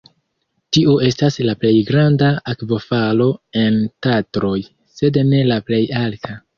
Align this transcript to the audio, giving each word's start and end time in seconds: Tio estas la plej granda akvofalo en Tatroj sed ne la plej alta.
Tio 0.77 0.95
estas 1.09 1.37
la 1.49 1.55
plej 1.65 1.75
granda 1.91 2.31
akvofalo 2.55 3.31
en 3.67 3.81
Tatroj 4.09 4.59
sed 4.99 5.25
ne 5.33 5.49
la 5.55 5.65
plej 5.71 5.85
alta. 6.07 6.39